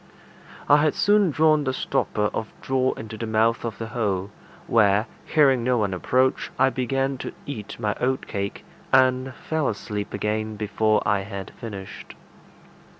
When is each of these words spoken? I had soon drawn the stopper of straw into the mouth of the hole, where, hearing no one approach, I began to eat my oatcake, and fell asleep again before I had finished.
I 0.67 0.77
had 0.77 0.95
soon 0.95 1.29
drawn 1.29 1.63
the 1.63 1.73
stopper 1.73 2.31
of 2.33 2.51
straw 2.63 2.93
into 2.93 3.17
the 3.19 3.27
mouth 3.27 3.63
of 3.63 3.77
the 3.77 3.89
hole, 3.89 4.31
where, 4.65 5.05
hearing 5.27 5.63
no 5.63 5.77
one 5.77 5.93
approach, 5.93 6.49
I 6.57 6.71
began 6.71 7.19
to 7.19 7.33
eat 7.45 7.79
my 7.79 7.93
oatcake, 7.99 8.65
and 8.91 9.35
fell 9.35 9.69
asleep 9.69 10.11
again 10.11 10.55
before 10.55 11.07
I 11.07 11.19
had 11.21 11.51
finished. 11.51 12.15